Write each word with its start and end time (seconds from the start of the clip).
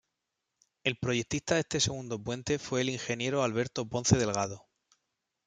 El 0.83 0.97
proyectista 0.97 1.53
de 1.53 1.59
este 1.59 1.79
segundo 1.79 2.17
puente 2.17 2.57
fue 2.57 2.81
el 2.81 2.89
Ing. 2.89 3.35
Alberto 3.35 3.85
Ponce 3.87 4.17
Delgado. 4.17 4.65